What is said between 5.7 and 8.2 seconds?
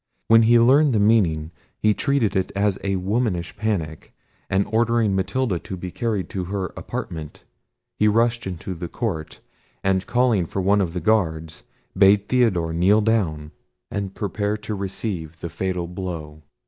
be carried to her apartment, he